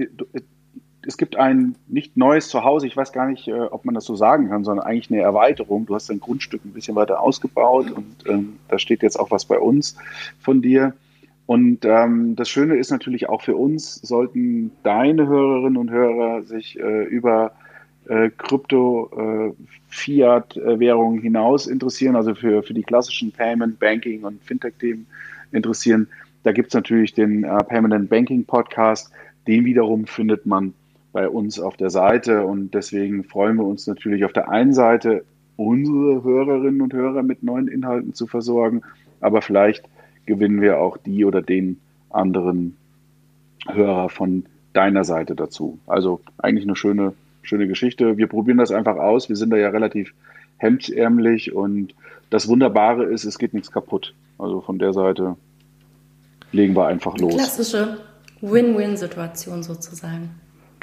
[1.05, 4.15] es gibt ein nicht neues Zuhause, ich weiß gar nicht, äh, ob man das so
[4.15, 5.85] sagen kann, sondern eigentlich eine Erweiterung.
[5.85, 9.43] Du hast dein Grundstück ein bisschen weiter ausgebaut und ähm, da steht jetzt auch was
[9.43, 9.97] bei uns
[10.39, 10.93] von dir.
[11.45, 16.79] Und ähm, das Schöne ist natürlich auch für uns, sollten deine Hörerinnen und Hörer sich
[16.79, 17.51] äh, über
[18.07, 19.53] äh, Krypto, äh,
[19.89, 25.05] Fiat-Währungen hinaus interessieren, also für, für die klassischen Payment, Banking und Fintech-Themen
[25.51, 26.07] interessieren.
[26.43, 29.11] Da gibt's natürlich den äh, Payment Banking Podcast.
[29.47, 30.73] Den wiederum findet man
[31.11, 35.23] bei uns auf der Seite und deswegen freuen wir uns natürlich auf der einen Seite,
[35.57, 38.81] unsere Hörerinnen und Hörer mit neuen Inhalten zu versorgen,
[39.21, 39.83] aber vielleicht
[40.25, 42.77] gewinnen wir auch die oder den anderen
[43.67, 45.79] Hörer von deiner Seite dazu.
[45.87, 48.17] Also eigentlich eine schöne, schöne Geschichte.
[48.17, 49.29] Wir probieren das einfach aus.
[49.29, 50.13] Wir sind da ja relativ
[50.57, 51.93] hemdsärmlich und
[52.29, 54.13] das Wunderbare ist, es geht nichts kaputt.
[54.39, 55.35] Also von der Seite
[56.51, 57.35] legen wir einfach los.
[57.35, 57.97] Klassische
[58.41, 60.29] Win-Win-Situation sozusagen.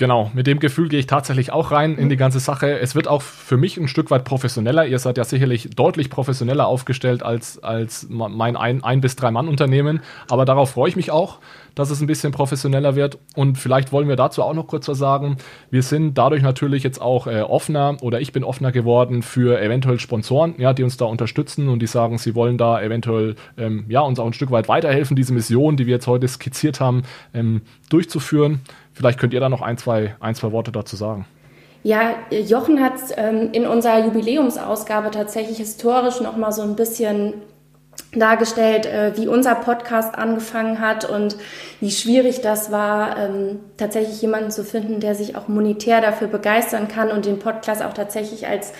[0.01, 2.79] Genau, mit dem Gefühl gehe ich tatsächlich auch rein in die ganze Sache.
[2.79, 4.87] Es wird auch für mich ein Stück weit professioneller.
[4.87, 9.47] Ihr seid ja sicherlich deutlich professioneller aufgestellt als, als mein ein, ein bis drei Mann
[9.47, 10.01] Unternehmen.
[10.31, 11.39] Aber darauf freue ich mich auch,
[11.75, 13.19] dass es ein bisschen professioneller wird.
[13.37, 15.37] Und vielleicht wollen wir dazu auch noch kurz was sagen.
[15.71, 20.01] Wir sind dadurch natürlich jetzt auch äh, offener oder ich bin offener geworden für eventuell
[20.01, 24.01] Sponsoren, ja, die uns da unterstützen und die sagen, sie wollen da eventuell ähm, ja,
[24.01, 27.03] uns auch ein Stück weit weiterhelfen, diese Mission, die wir jetzt heute skizziert haben,
[27.35, 27.61] ähm,
[27.91, 28.61] durchzuführen.
[29.01, 31.25] Vielleicht könnt ihr da noch ein, zwei, ein, zwei Worte dazu sagen.
[31.83, 37.33] Ja, Jochen hat ähm, in unserer Jubiläumsausgabe tatsächlich historisch noch mal so ein bisschen
[38.13, 41.37] dargestellt, äh, wie unser Podcast angefangen hat und
[41.81, 46.87] wie schwierig das war, ähm, tatsächlich jemanden zu finden, der sich auch monetär dafür begeistern
[46.87, 48.75] kann und den Podcast auch tatsächlich als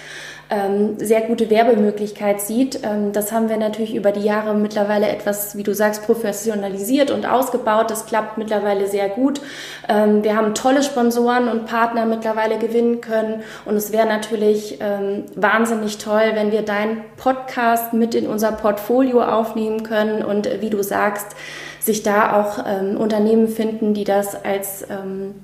[0.51, 2.81] ähm, sehr gute Werbemöglichkeit sieht.
[2.83, 7.25] Ähm, das haben wir natürlich über die Jahre mittlerweile etwas, wie du sagst, professionalisiert und
[7.25, 7.91] ausgebaut.
[7.91, 9.41] Das klappt mittlerweile sehr gut.
[9.89, 15.25] Ähm, wir haben tolle Sponsoren und Partner mittlerweile gewinnen können und es wäre natürlich ähm,
[15.37, 20.71] wahnsinnig toll, wenn wir deinen Podcast mit in unser Portfolio aufnehmen können und äh, wie
[20.71, 21.37] du sagst,
[21.79, 25.35] sich da auch ähm, Unternehmen finden, die das als ähm,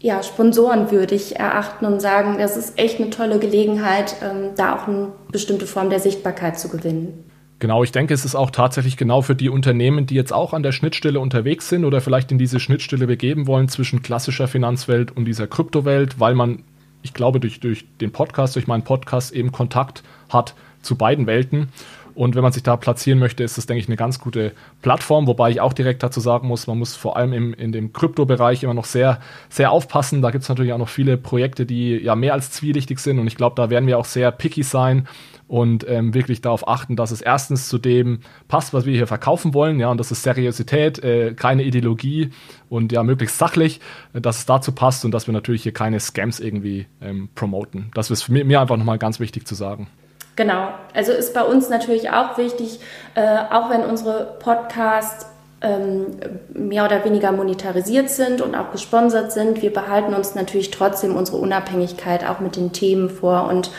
[0.00, 5.12] ja, sponsorenwürdig erachten und sagen, das ist echt eine tolle Gelegenheit, ähm, da auch eine
[5.32, 7.24] bestimmte Form der Sichtbarkeit zu gewinnen.
[7.58, 10.62] Genau, ich denke, es ist auch tatsächlich genau für die Unternehmen, die jetzt auch an
[10.62, 15.24] der Schnittstelle unterwegs sind oder vielleicht in diese Schnittstelle begeben wollen zwischen klassischer Finanzwelt und
[15.24, 16.64] dieser Kryptowelt, weil man,
[17.02, 21.68] ich glaube, durch, durch den Podcast, durch meinen Podcast eben Kontakt hat zu beiden Welten.
[22.16, 25.26] Und wenn man sich da platzieren möchte, ist das, denke ich, eine ganz gute Plattform,
[25.26, 28.62] wobei ich auch direkt dazu sagen muss, man muss vor allem im, in dem Kryptobereich
[28.62, 30.22] immer noch sehr, sehr aufpassen.
[30.22, 33.18] Da gibt es natürlich auch noch viele Projekte, die ja mehr als zwielichtig sind.
[33.18, 35.06] Und ich glaube, da werden wir auch sehr picky sein
[35.46, 39.52] und ähm, wirklich darauf achten, dass es erstens zu dem passt, was wir hier verkaufen
[39.52, 42.30] wollen, ja, und das ist Seriosität, äh, keine Ideologie
[42.70, 43.80] und ja, möglichst sachlich,
[44.14, 47.90] äh, dass es dazu passt und dass wir natürlich hier keine Scams irgendwie ähm, promoten.
[47.94, 49.88] Das ist mich, mir einfach nochmal ganz wichtig zu sagen.
[50.36, 52.78] Genau, also ist bei uns natürlich auch wichtig,
[53.14, 55.26] äh, auch wenn unsere Podcasts
[55.62, 56.06] ähm,
[56.52, 61.38] mehr oder weniger monetarisiert sind und auch gesponsert sind, wir behalten uns natürlich trotzdem unsere
[61.38, 63.70] Unabhängigkeit auch mit den Themen vor und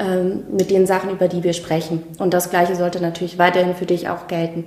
[0.00, 2.02] ähm, mit den Sachen, über die wir sprechen.
[2.18, 4.64] Und das Gleiche sollte natürlich weiterhin für dich auch gelten.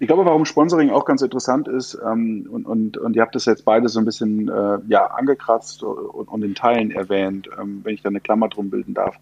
[0.00, 3.44] Ich glaube, warum Sponsoring auch ganz interessant ist, ähm, und, und, und ihr habt das
[3.44, 7.94] jetzt beide so ein bisschen äh, ja, angekratzt und, und in Teilen erwähnt, ähm, wenn
[7.94, 9.16] ich da eine Klammer drum bilden darf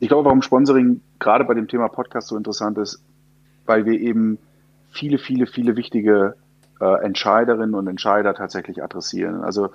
[0.00, 3.02] ich glaube, warum Sponsoring gerade bei dem Thema Podcast so interessant ist,
[3.66, 4.38] weil wir eben
[4.90, 6.34] viele, viele, viele wichtige
[6.80, 9.42] äh, Entscheiderinnen und Entscheider tatsächlich adressieren.
[9.42, 9.70] Also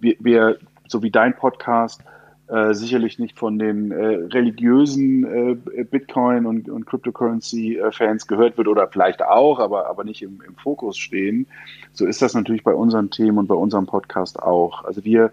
[0.00, 2.02] wir, wir so wie dein Podcast,
[2.48, 8.88] äh, sicherlich nicht von den äh, religiösen äh, Bitcoin- und, und Cryptocurrency-Fans gehört wird oder
[8.88, 11.46] vielleicht auch, aber, aber nicht im, im Fokus stehen.
[11.92, 14.84] So ist das natürlich bei unseren Themen und bei unserem Podcast auch.
[14.84, 15.32] Also wir,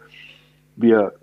[0.78, 1.14] wir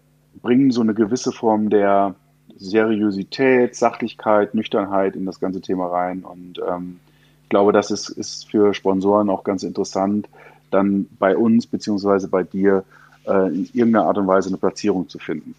[0.43, 2.15] bringen so eine gewisse Form der
[2.59, 6.23] Seriosität, Sachlichkeit, Nüchternheit in das ganze Thema rein.
[6.23, 6.99] Und ähm,
[7.43, 10.29] ich glaube, das ist, ist für Sponsoren auch ganz interessant,
[10.71, 12.85] dann bei uns beziehungsweise bei dir
[13.27, 15.55] äh, in irgendeiner Art und Weise eine Platzierung zu finden.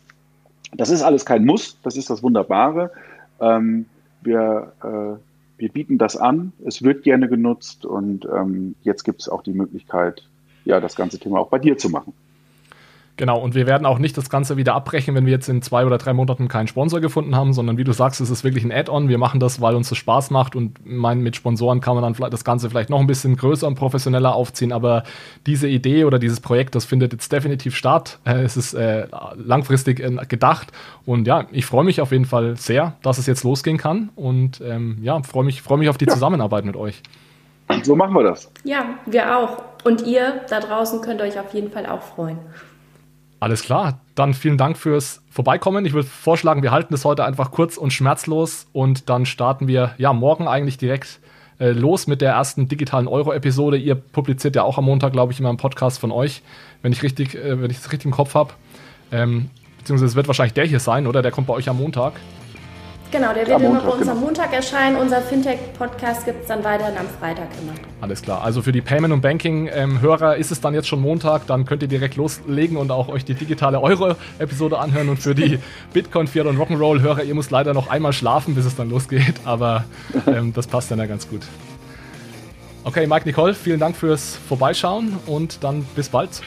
[0.75, 2.91] Das ist alles kein Muss, das ist das Wunderbare.
[3.39, 3.85] Ähm,
[4.21, 9.29] wir, äh, wir bieten das an, es wird gerne genutzt und ähm, jetzt gibt es
[9.29, 10.23] auch die Möglichkeit,
[10.65, 12.13] ja, das ganze Thema auch bei dir zu machen.
[13.17, 15.85] Genau, und wir werden auch nicht das Ganze wieder abbrechen, wenn wir jetzt in zwei
[15.87, 18.71] oder drei Monaten keinen Sponsor gefunden haben, sondern wie du sagst, es ist wirklich ein
[18.71, 19.09] Add-on.
[19.09, 22.13] Wir machen das, weil uns das Spaß macht und mein, mit Sponsoren kann man dann
[22.13, 24.71] vielleicht das Ganze vielleicht noch ein bisschen größer und professioneller aufziehen.
[24.71, 25.03] Aber
[25.47, 28.19] diese Idee oder dieses Projekt, das findet jetzt definitiv statt.
[28.23, 30.71] Äh, es ist äh, langfristig äh, gedacht
[31.05, 34.61] und ja, ich freue mich auf jeden Fall sehr, dass es jetzt losgehen kann und
[34.61, 36.13] ähm, ja, freue mich, freu mich auf die ja.
[36.13, 37.01] Zusammenarbeit mit euch.
[37.81, 38.51] So machen wir das.
[38.63, 39.63] Ja, wir auch.
[39.83, 42.37] Und ihr da draußen könnt euch auf jeden Fall auch freuen.
[43.39, 45.85] Alles klar, dann vielen Dank fürs Vorbeikommen.
[45.85, 49.93] Ich würde vorschlagen, wir halten das heute einfach kurz und schmerzlos und dann starten wir
[49.99, 51.19] ja morgen eigentlich direkt
[51.59, 53.77] äh, los mit der ersten digitalen Euro-Episode.
[53.77, 56.41] Ihr publiziert ja auch am Montag, glaube ich, immer einen Podcast von euch,
[56.81, 58.53] wenn ich richtig, äh, wenn ich das richtig im Kopf habe.
[59.11, 61.21] Ähm, beziehungsweise es wird wahrscheinlich der hier sein, oder?
[61.21, 62.13] Der kommt bei euch am Montag.
[63.11, 64.11] Genau, der wird immer bei uns genau.
[64.11, 64.97] am Montag erscheinen.
[64.97, 67.73] Unser Fintech-Podcast gibt es dann weiterhin am Freitag immer.
[68.01, 68.43] Alles klar.
[68.43, 71.47] Also für die Payment- und Banking-Hörer ist es dann jetzt schon Montag.
[71.47, 75.07] Dann könnt ihr direkt loslegen und auch euch die digitale Euro-Episode anhören.
[75.07, 75.59] Und für die
[75.93, 79.35] Bitcoin, Fiat und Rock'n'Roll-Hörer, ihr müsst leider noch einmal schlafen, bis es dann losgeht.
[79.45, 79.85] Aber
[80.27, 81.41] ähm, das passt dann ja ganz gut.
[82.83, 86.41] Okay, Mike Nicole, vielen Dank fürs Vorbeischauen und dann bis bald.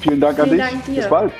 [0.00, 0.68] Vielen Dank an vielen dich.
[0.70, 0.94] Dank dir.
[0.94, 1.32] Bis bald.